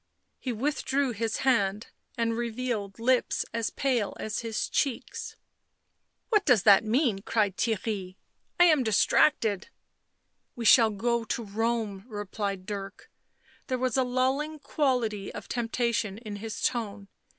[0.39, 1.85] He withdrew his hand
[2.17, 5.35] and revealed lips as pale as his cheeks."
[6.29, 8.15] What does that mean?" cried Theirry.
[8.59, 9.67] 11 I am distracted.""
[10.55, 13.11] We shall go to Rome," replied Dirk;
[13.67, 17.07] there was a lulling quality of temptation in his tone.